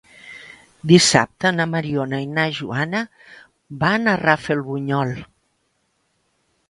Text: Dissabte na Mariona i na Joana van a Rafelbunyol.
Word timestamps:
Dissabte 0.91 1.51
na 1.57 1.67
Mariona 1.73 2.21
i 2.25 2.29
na 2.37 2.45
Joana 2.61 3.03
van 3.85 4.13
a 4.15 4.17
Rafelbunyol. 4.23 5.15